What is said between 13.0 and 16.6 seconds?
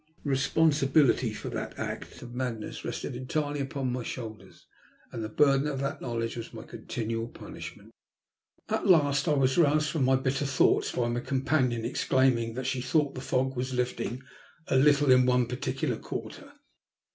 the fog was lifting a little in one particular quarter.